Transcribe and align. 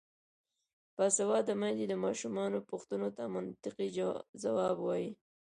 باسواده 0.95 1.53
میندې 1.61 1.85
د 1.89 1.93
ماشومانو 2.05 2.65
پوښتنو 2.69 3.07
ته 3.17 3.23
منطقي 3.35 3.87
ځواب 4.43 4.77
وايي. 4.81 5.09